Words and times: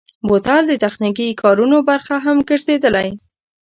بوتل 0.27 0.63
د 0.67 0.73
تخنیکي 0.83 1.27
کارونو 1.41 1.77
برخه 1.89 2.15
هم 2.25 2.37
ګرځېدلی. 2.49 3.09